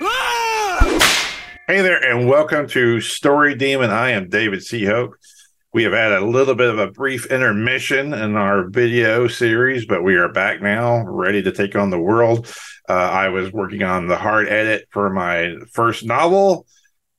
[0.00, 3.90] Hey there, and welcome to Story Demon.
[3.90, 5.18] I am David Choke.
[5.72, 10.02] We have had a little bit of a brief intermission in our video series, but
[10.02, 12.52] we are back now, ready to take on the world.
[12.88, 16.66] Uh, I was working on the hard edit for my first novel,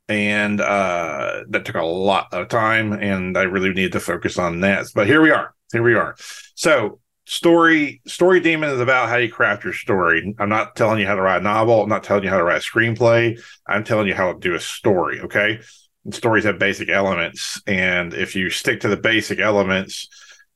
[0.07, 4.60] and uh, that took a lot of time, and I really needed to focus on
[4.62, 4.86] that.
[4.94, 5.54] But here we are.
[5.71, 6.16] Here we are.
[6.55, 10.36] So, story story demon is about how you craft your story.
[10.39, 11.82] I'm not telling you how to write a novel.
[11.82, 13.40] I'm not telling you how to write a screenplay.
[13.68, 15.59] I'm telling you how to do a story okay?
[16.05, 17.62] And stories have basic elements.
[17.66, 20.08] And if you stick to the basic elements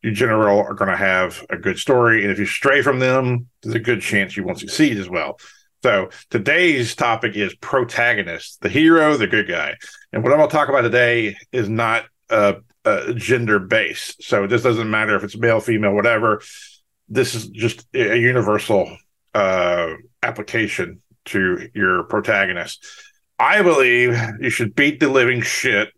[0.01, 2.23] you generally are going to have a good story.
[2.23, 5.39] And if you stray from them there's a good chance you won't succeed as well.
[5.81, 9.75] So today's topic is protagonist the hero the good guy.
[10.13, 12.53] And what i'm going to talk about today is not uh,
[12.89, 14.23] uh, gender based.
[14.23, 16.41] So this doesn't matter if it's male, female, whatever.
[17.07, 18.97] This is just a universal
[19.33, 19.93] uh,
[20.23, 22.85] application to your protagonist.
[23.37, 25.89] I believe you should beat the living shit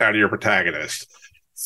[0.00, 1.06] out of your protagonist.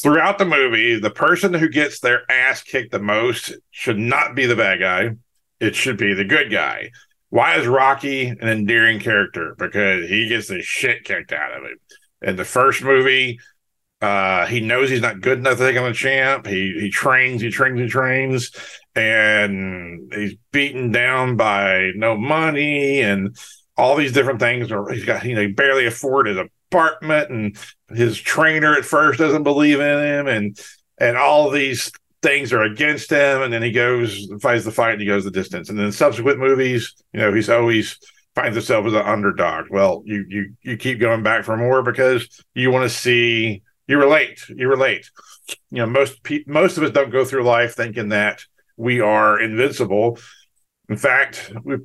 [0.03, 4.47] Throughout the movie, the person who gets their ass kicked the most should not be
[4.47, 5.11] the bad guy.
[5.61, 6.91] It should be the good guy.
[7.29, 9.55] Why is Rocky an endearing character?
[9.59, 11.79] Because he gets the shit kicked out of him.
[12.23, 13.39] In the first movie,
[14.03, 16.45] uh, he knows he's not good enough to take on the champ.
[16.47, 18.51] He he trains, he trains, he trains,
[18.97, 23.37] and he's beaten down by no money and
[23.77, 24.73] all these different things.
[24.73, 27.57] Or he's got you know he barely afford his apartment, and
[27.97, 30.61] his trainer at first doesn't believe in him, and
[30.99, 33.43] and all these things are against him.
[33.43, 35.71] And then he goes fights the fight, and he goes the distance.
[35.71, 38.01] And then subsequent movies, you know, he's always
[38.35, 39.67] finds himself as an underdog.
[39.71, 43.99] Well, you you you keep going back for more because you want to see you
[43.99, 44.41] relate.
[44.49, 45.11] You relate.
[45.71, 48.43] You know, most pe- most of us don't go through life thinking that
[48.79, 50.19] we are invincible.
[50.89, 51.77] In fact, we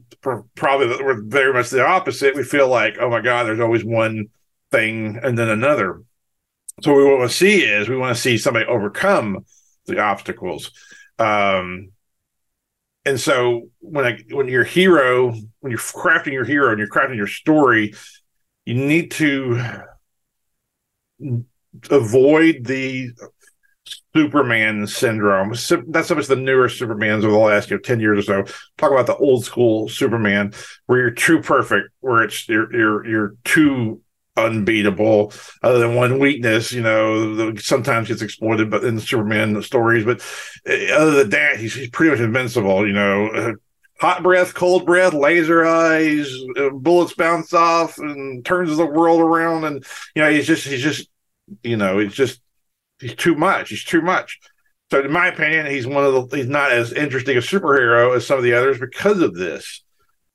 [0.56, 2.34] probably we're very much the opposite.
[2.34, 4.28] We feel like, oh my God, there's always one
[4.72, 6.02] thing and then another.
[6.82, 9.44] So what we want to see is we want to see somebody overcome
[9.86, 10.72] the obstacles.
[11.20, 11.92] Um,
[13.04, 17.18] and so when I, when your hero, when you're crafting your hero and you're crafting
[17.18, 17.96] your story,
[18.66, 19.84] you need to
[21.90, 23.12] avoid the
[24.16, 25.50] Superman syndrome.
[25.50, 28.54] That's some much the newer Supermans over the last you know, 10 years or so.
[28.78, 30.54] Talk about the old school Superman
[30.88, 34.02] where you're too perfect, where it's you're you're you're too
[34.38, 35.34] unbeatable
[35.64, 40.22] other than one weakness you know sometimes gets exploited but in the superman stories but
[40.70, 43.56] uh, other than that he's, he's pretty much invincible you know
[44.00, 49.64] hot breath cold breath laser eyes uh, bullets bounce off and turns the world around
[49.64, 49.84] and
[50.16, 51.10] you know he's just he's just
[51.64, 52.42] you know, it's just
[53.00, 53.70] he's too much.
[53.70, 54.40] He's too much.
[54.92, 58.26] So, in my opinion, he's one of the he's not as interesting a superhero as
[58.26, 59.84] some of the others because of this.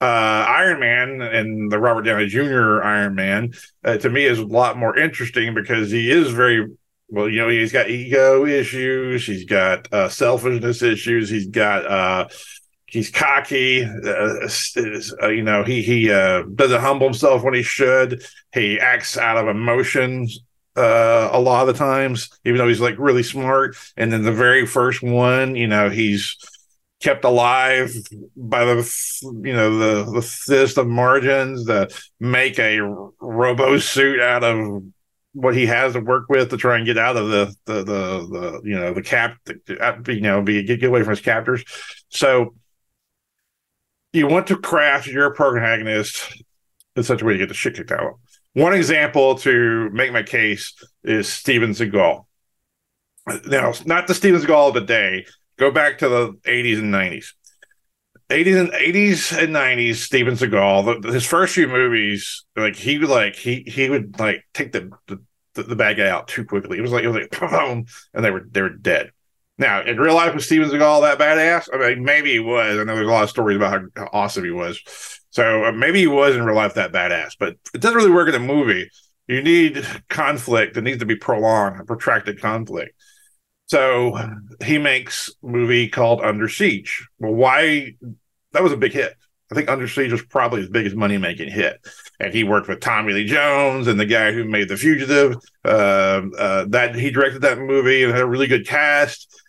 [0.01, 2.83] Uh, Iron Man and the Robert Downey Jr.
[2.83, 3.53] Iron Man
[3.85, 6.69] uh, to me is a lot more interesting because he is very
[7.09, 7.29] well.
[7.29, 9.25] You know, he's got ego issues.
[9.25, 11.31] He's got uh, selfishness issues.
[11.31, 12.29] He's got uh,
[12.87, 13.85] he's cocky.
[13.85, 14.49] Uh,
[15.23, 18.23] uh, you know, he he uh, doesn't humble himself when he should.
[18.53, 20.41] He acts out of emotions
[20.77, 23.77] uh, a lot of the times, even though he's like really smart.
[23.97, 26.37] And then the very first one, you know, he's
[27.01, 27.93] kept alive
[28.37, 28.75] by the
[29.43, 32.79] you know the the thinnest of margins that make a
[33.21, 34.85] robo suit out of
[35.35, 37.83] what he has to work with to try and get out of the the the,
[37.83, 39.37] the you know the cap
[40.07, 41.65] you know be get, get away from his captors.
[42.09, 42.55] So
[44.13, 46.45] you want to craft your protagonist
[46.95, 48.15] in such a way to get the shit kicked out of him.
[48.55, 52.27] One example to make my case is Steven Seagal.
[53.47, 55.27] Now, not the Steven Seagal of the day.
[55.59, 57.33] Go back to the 80s and 90s.
[58.29, 63.11] 80s and 80s and 90s, Steven Seagal, the, his first few movies, like he would
[63.11, 65.19] like he he would like take the the,
[65.63, 66.79] the bad guy out too quickly.
[66.79, 69.11] It was like it was like boom, and they were they were dead.
[69.59, 71.69] Now, in real life, was Steven Seagal that badass?
[71.73, 72.79] I mean, maybe he was.
[72.79, 74.81] I know there's a lot of stories about how, how awesome he was.
[75.33, 78.29] So uh, maybe he was in real life that badass, but it doesn't really work
[78.29, 78.91] in a movie.
[79.27, 80.77] You need conflict.
[80.77, 82.95] It needs to be prolonged, protracted conflict.
[83.67, 84.19] So
[84.63, 87.09] he makes movie called Under Siege.
[87.19, 87.95] Well, why?
[88.53, 89.17] That was a big hit.
[89.51, 91.81] I think Under Siege was probably his biggest money making hit.
[92.21, 95.37] And he worked with Tommy Lee Jones and the guy who made The Fugitive.
[95.65, 99.42] Uh, uh, that he directed that movie and had a really good cast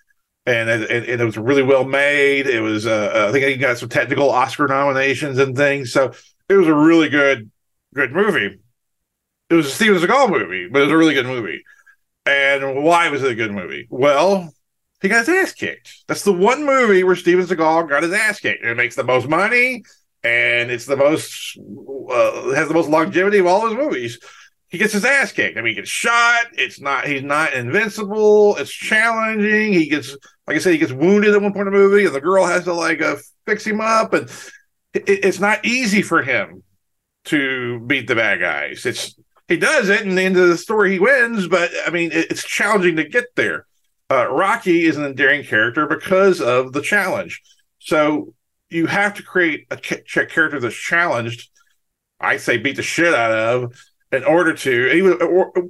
[0.45, 2.47] and it, and it was really well made.
[2.47, 5.91] It was, uh, I think he got some technical Oscar nominations and things.
[5.91, 6.13] So
[6.49, 7.49] it was a really good,
[7.93, 8.59] good movie.
[9.49, 11.63] It was a Steven Seagal movie, but it was a really good movie.
[12.25, 13.87] And why was it a good movie?
[13.89, 14.53] Well,
[15.01, 16.03] he got his ass kicked.
[16.07, 18.63] That's the one movie where Steven Seagal got his ass kicked.
[18.63, 19.83] It makes the most money.
[20.23, 21.57] and it's the most
[22.09, 24.19] uh, has the most longevity of all his movies.
[24.73, 25.55] He gets his ass kicked.
[25.55, 26.47] I mean, he gets shot.
[26.53, 28.55] It's not he's not invincible.
[28.57, 29.71] It's challenging.
[29.71, 30.17] He gets
[30.47, 32.43] like I said, he gets wounded at one point in the movie, and the girl
[32.47, 34.27] has to like uh, fix him up, and
[34.95, 36.63] it, it's not easy for him
[37.25, 38.83] to beat the bad guys.
[38.87, 39.13] It's
[39.47, 42.31] he does it, and the end of the story he wins, but I mean, it,
[42.31, 43.67] it's challenging to get there.
[44.09, 47.43] Uh, Rocky is an endearing character because of the challenge.
[47.77, 48.33] So
[48.71, 51.51] you have to create a character that's challenged.
[52.19, 53.73] I say beat the shit out of
[54.13, 55.17] in order to, even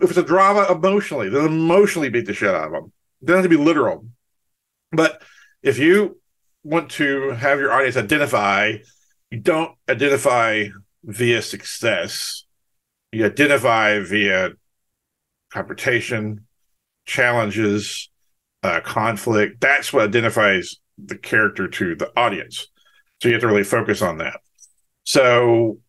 [0.02, 2.92] if it's a drama emotionally, then emotionally beat the shit out of them.
[3.22, 4.06] It doesn't have to be literal.
[4.92, 5.24] But
[5.62, 6.20] if you
[6.64, 8.74] want to have your audience identify,
[9.32, 10.68] you don't identify
[11.06, 12.44] via success.
[13.14, 14.50] You identify via
[15.52, 16.46] confrontation,
[17.06, 18.10] challenges,
[18.62, 19.62] uh, conflict.
[19.62, 22.68] That's what identifies the character to the audience.
[23.22, 24.42] So you have to really focus on that.
[25.06, 25.80] So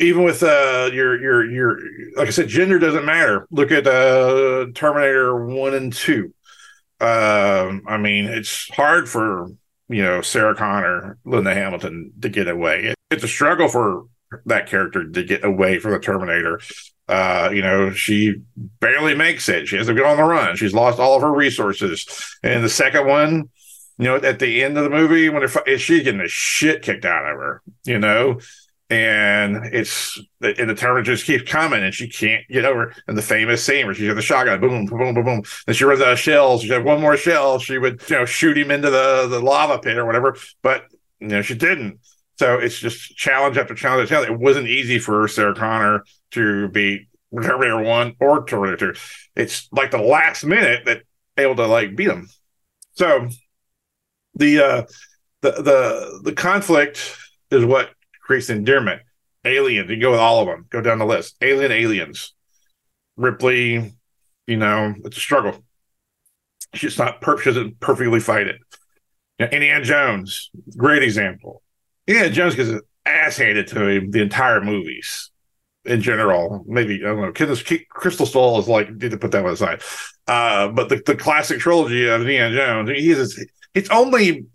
[0.00, 1.78] even with uh your your your
[2.16, 3.46] like I said, gender doesn't matter.
[3.50, 6.34] Look at uh Terminator one and two.
[7.00, 9.48] Um, I mean, it's hard for
[9.88, 12.94] you know Sarah Connor, Linda Hamilton to get away.
[13.10, 14.04] It's a struggle for
[14.46, 16.60] that character to get away from the Terminator.
[17.08, 18.36] Uh, you know, she
[18.78, 19.66] barely makes it.
[19.66, 20.54] She has to go on the run.
[20.56, 22.06] She's lost all of her resources.
[22.44, 23.50] And the second one,
[23.98, 27.28] you know, at the end of the movie when she's getting the shit kicked out
[27.28, 28.38] of her, you know,
[28.90, 33.22] and it's and the terror just keeps coming and she can't get over and the
[33.22, 35.24] famous scene where she's got the shotgun boom boom boom boom.
[35.24, 35.42] Boom.
[35.66, 36.62] then she runs out of shells.
[36.62, 37.60] She had one more shell.
[37.60, 40.36] She would you know shoot him into the the lava pit or whatever.
[40.62, 40.86] But
[41.20, 42.00] you know she didn't.
[42.36, 44.30] So it's just challenge after challenge after challenge.
[44.30, 49.00] It wasn't easy for sarah connor to beat terminator 1 or terminator 2
[49.36, 51.02] it's like the last minute that
[51.36, 52.28] able to like beat him
[52.94, 53.28] so
[54.34, 54.82] the uh
[55.42, 57.16] the the the conflict
[57.50, 57.90] is what
[58.30, 59.02] creates endearment.
[59.44, 60.64] Alien, you go with all of them.
[60.70, 61.34] Go down the list.
[61.42, 62.32] Alien, aliens.
[63.16, 63.92] Ripley,
[64.46, 65.64] you know, it's a struggle.
[66.72, 68.60] She's not per- she doesn't perfectly fight it.
[69.40, 71.60] You know, Indiana Jones, great example.
[72.06, 75.32] Indiana Jones gets his ass handed to him the entire movies
[75.84, 76.64] in general.
[76.68, 77.56] Maybe I don't know.
[77.88, 79.82] Crystal Skull is like need to put that one aside.
[80.28, 83.44] Uh, but the, the classic trilogy of Indiana Jones, he's
[83.74, 84.46] it's only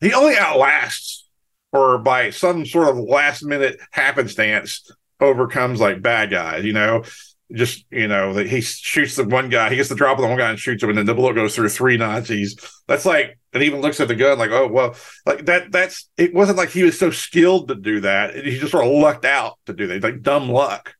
[0.00, 1.27] he only outlasts
[1.72, 7.04] or by some sort of last minute happenstance overcomes like bad guys, you know.
[7.50, 10.28] Just you know that he shoots the one guy, he gets the drop on the
[10.28, 12.56] one guy and shoots him, and then the bullet goes through three Nazis.
[12.86, 14.94] That's like, and even looks at the gun like, oh well,
[15.24, 15.72] like that.
[15.72, 16.34] That's it.
[16.34, 18.34] Wasn't like he was so skilled to do that.
[18.36, 20.94] He just sort of lucked out to do that, like dumb luck.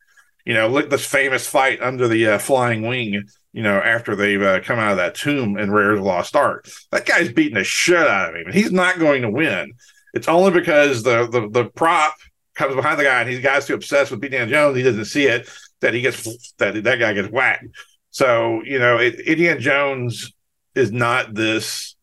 [0.46, 4.40] You know, look this famous fight under the uh, flying wing you know, after they've
[4.40, 6.68] uh, come out of that tomb in Raiders Lost Ark.
[6.92, 8.52] That guy's beating the shit out of him.
[8.52, 9.72] He's not going to win.
[10.14, 12.14] It's only because the the, the prop
[12.55, 15.26] comes behind the guy and he guy's too obsessed with beating Jones, he doesn't see
[15.26, 15.49] it
[15.81, 17.66] that he gets that that guy gets whacked.
[18.10, 20.32] So you know, it, Indiana Jones
[20.75, 21.96] is not this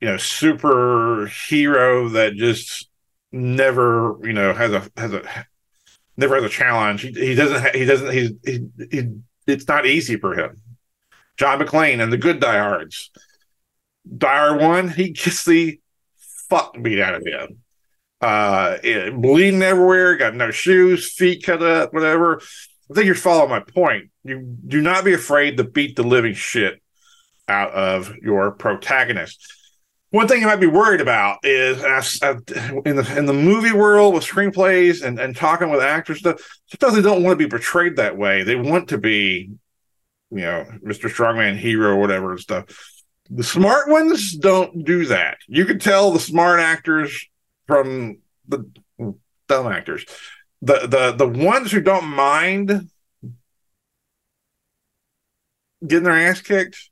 [0.00, 2.88] you know super hero that just
[3.32, 5.22] never you know has a has a
[6.16, 7.02] never has a challenge.
[7.02, 9.08] He, he doesn't ha- he doesn't he's he, he
[9.46, 10.60] it's not easy for him.
[11.36, 13.10] John McClane and the good diehards.
[14.16, 15.80] Die Hard one, he gets the
[16.48, 17.58] fuck beat out of him.
[18.20, 18.78] Uh,
[19.12, 22.40] bleeding everywhere, got no shoes, feet cut up, whatever.
[22.90, 24.10] I think you're following my point.
[24.24, 26.82] You do not be afraid to beat the living shit
[27.46, 29.54] out of your protagonist.
[30.10, 31.82] One thing you might be worried about is
[32.22, 32.40] uh,
[32.86, 36.40] in the in the movie world with screenplays and, and talking with actors stuff.
[36.66, 38.42] Sometimes they don't want to be portrayed that way.
[38.42, 39.50] They want to be,
[40.30, 41.10] you know, Mr.
[41.10, 42.64] Strongman hero whatever and stuff.
[43.30, 45.38] The smart ones don't do that.
[45.46, 47.26] You can tell the smart actors
[47.66, 48.70] from the
[49.48, 50.04] dumb actors.
[50.62, 52.88] The the the ones who don't mind
[55.86, 56.90] getting their ass kicked,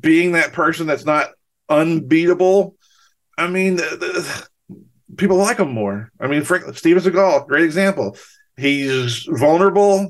[0.00, 1.30] being that person that's not
[1.68, 2.76] unbeatable.
[3.36, 4.76] I mean, the, the,
[5.16, 6.10] people like him more.
[6.20, 8.16] I mean, Frank, Steven Seagal, great example.
[8.56, 10.08] He's vulnerable,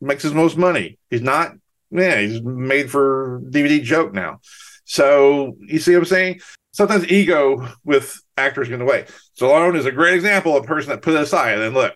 [0.00, 0.98] makes his most money.
[1.10, 1.52] He's not,
[1.90, 4.40] yeah, he's made for DVD joke now.
[4.84, 6.40] So you see what I'm saying?
[6.72, 9.06] Sometimes ego with actors get in the way.
[9.38, 11.94] Stallone is a great example of a person that put it aside and look,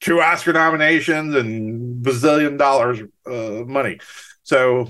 [0.00, 3.98] two Oscar nominations and bazillion dollars uh, money.
[4.42, 4.86] So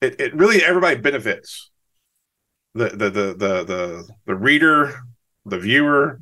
[0.00, 1.70] it, it really everybody benefits
[2.74, 5.00] the the the the the, the reader,
[5.44, 6.20] the viewer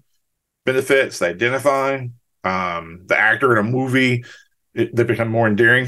[0.65, 2.07] benefits, they identify.
[2.43, 4.25] Um, the actor in a movie,
[4.75, 5.87] it, they become more endearing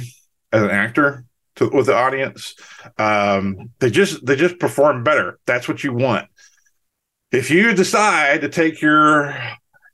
[0.52, 2.54] as an actor to with the audience.
[2.98, 5.38] Um, they just they just perform better.
[5.46, 6.28] That's what you want.
[7.32, 9.36] If you decide to take your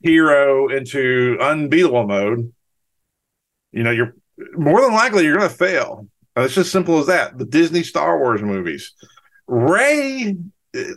[0.01, 2.53] hero into unbeatable mode,
[3.71, 4.15] you know, you're
[4.53, 6.07] more than likely you're going to fail.
[6.35, 7.37] It's just simple as that.
[7.37, 8.93] The Disney Star Wars movies,
[9.47, 10.35] Rey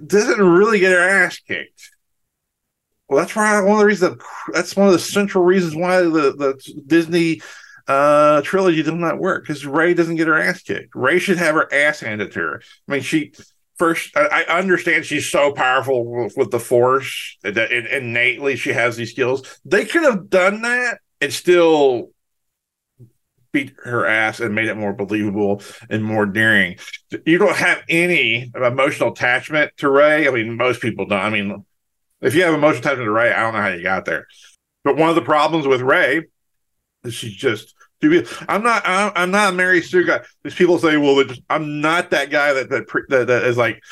[0.06, 1.90] doesn't really get her ass kicked.
[3.08, 4.20] Well, that's why one of the reasons
[4.52, 7.40] that's one of the central reasons why the the Disney
[7.88, 10.94] uh trilogy does not work because Rey doesn't get her ass kicked.
[10.94, 12.62] Rey should have her ass handed to her.
[12.88, 13.32] I mean, she
[13.76, 18.96] first I, I understand she's so powerful with, with the Force that innately she has
[18.96, 19.60] these skills.
[19.64, 22.10] They could have done that and still
[23.52, 26.76] beat her ass and made it more believable and more daring.
[27.24, 30.28] You don't have any emotional attachment to Rey.
[30.28, 31.20] I mean, most people don't.
[31.20, 31.64] I mean,
[32.20, 34.26] if you have emotional attachment to Rey, I don't know how you got there.
[34.84, 36.24] But one of the problems with Rey
[37.04, 37.74] is she's just.
[38.02, 38.82] I'm not.
[38.84, 40.20] I'm not a Mary Sue guy.
[40.44, 43.82] These people say, "Well, I'm not that guy that that that, that is like,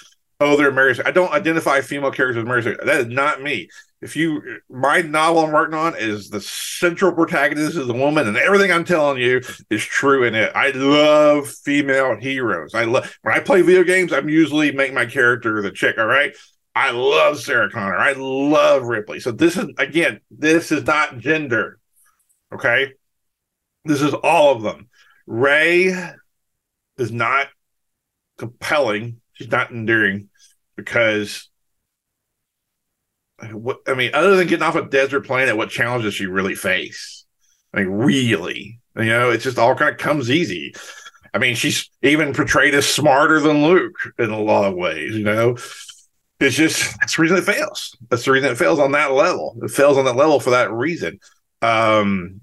[0.41, 1.03] oh, they're Mary." Sue.
[1.07, 2.77] I don't identify female characters as Mary Sue.
[2.85, 3.69] That is not me
[4.05, 8.37] if you my novel I'm working on is the central protagonist is a woman, and
[8.37, 10.53] everything I'm telling you is true in it.
[10.55, 12.75] I love female heroes.
[12.75, 14.13] I love when I play video games.
[14.13, 15.97] I'm usually make my character the chick.
[15.99, 16.37] All right.
[16.75, 17.97] I love Sarah Connor.
[17.97, 19.21] I love Ripley.
[19.21, 21.79] So this is again, this is not gender.
[22.53, 22.93] Okay.
[23.85, 24.89] This is all of them.
[25.27, 25.95] Rey
[26.99, 27.49] is not
[28.39, 29.21] compelling.
[29.33, 30.29] She's not endearing
[30.77, 31.49] because
[33.53, 37.25] what I mean, other than getting off a desert planet, what challenges she really face?
[37.73, 40.75] I mean, really, you know, it just all kind of comes easy.
[41.33, 45.25] I mean, she's even portrayed as smarter than Luke in a lot of ways, you
[45.25, 45.57] know.
[46.41, 47.97] It's just that's the reason it fails.
[48.09, 49.57] That's the reason it fails on that level.
[49.63, 51.19] It fails on that level for that reason.
[51.63, 52.41] Um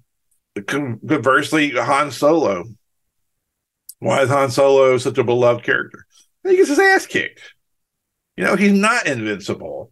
[0.67, 2.65] conversely, Han Solo.
[3.99, 6.05] Why is Han Solo such a beloved character?
[6.43, 7.41] He gets his ass kicked.
[8.35, 9.91] You know, he's not invincible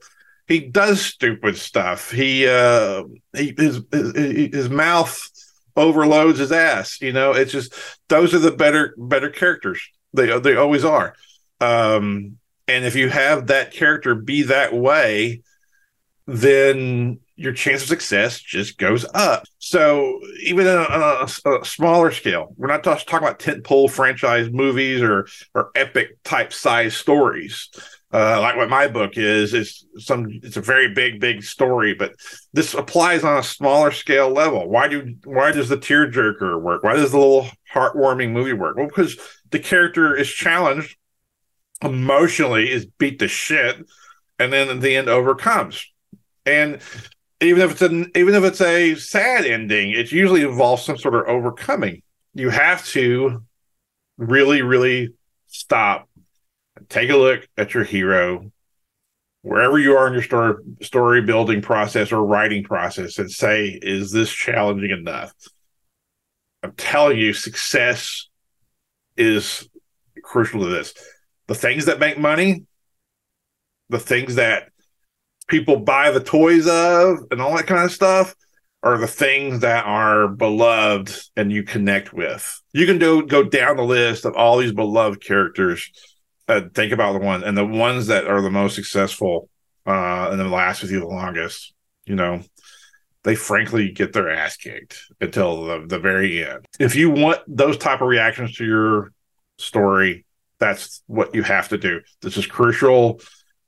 [0.50, 2.12] he does stupid stuff.
[2.12, 3.04] He uh
[3.38, 4.14] he his his,
[4.52, 5.22] his mouth
[5.78, 7.00] overloads his ass.
[7.02, 7.74] You know, it's just
[8.10, 9.80] those are the better better characters.
[10.12, 11.16] They they always are.
[11.62, 12.38] Um,
[12.68, 15.44] and if you have that character be that way,
[16.26, 19.44] then your chance of success just goes up.
[19.60, 25.28] So even on a, a, smaller scale, we're not talking about tentpole franchise movies or
[25.56, 27.70] or epic type size stories.
[28.12, 32.16] Uh, like what my book is is some it's a very big big story but
[32.54, 34.68] this applies on a smaller scale level.
[34.68, 36.84] Why do why does the tearjerker work?
[36.84, 38.76] Why does the little heartwarming movie work?
[38.76, 39.18] Well because
[39.52, 40.98] the character is challenged
[41.82, 43.86] emotionally is beat to shit
[44.40, 45.86] and then at the end overcomes.
[46.46, 46.82] And
[47.42, 51.16] even if it's an even if it's a sad ending it usually involves some sort
[51.16, 52.02] of overcoming.
[52.34, 53.44] You have to
[54.18, 55.14] really really
[55.48, 56.10] stop
[56.90, 58.52] take a look at your hero
[59.42, 64.12] wherever you are in your story story building process or writing process and say is
[64.12, 65.34] this challenging enough?
[66.62, 68.28] I'm telling you success
[69.16, 69.68] is
[70.24, 70.94] crucial to this.
[71.48, 72.66] The things that make money
[73.90, 74.70] the things that
[75.50, 78.36] people buy the toys of and all that kind of stuff
[78.82, 83.76] are the things that are beloved and you connect with you can do go down
[83.76, 85.92] the list of all these beloved characters
[86.48, 89.50] uh, think about the one and the ones that are the most successful
[89.90, 91.74] uh, and then last with you the longest.
[92.06, 92.42] You know,
[93.24, 96.66] they frankly get their ass kicked until the, the very end.
[96.80, 99.12] If you want those type of reactions to your
[99.58, 100.26] story,
[100.60, 102.02] that's what you have to do.
[102.22, 103.20] This is crucial.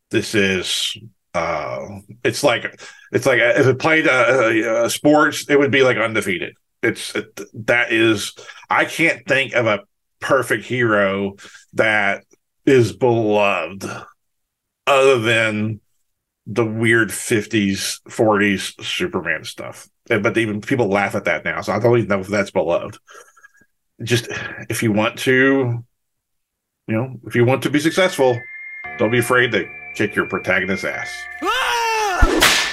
[0.10, 0.98] This is
[1.34, 2.80] uh it's like
[3.12, 6.56] it's like if it played uh, uh, sports it would be like undefeated.
[6.84, 8.34] It's it, that is
[8.70, 9.82] i can't think of a
[10.20, 11.36] perfect hero
[11.74, 12.24] that
[12.66, 13.86] is beloved
[14.88, 15.80] other than
[16.48, 19.88] the weird 50s 40s superman stuff.
[20.08, 22.98] But even people laugh at that now so i don't even know if that's beloved.
[24.04, 24.28] Just
[24.70, 25.84] if you want to
[26.88, 28.40] you know if you want to be successful
[28.98, 32.68] don't be afraid to kick your protagonist's ass ah!